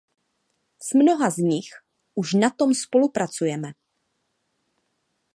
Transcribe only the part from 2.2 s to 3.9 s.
už na tom spolupracujeme.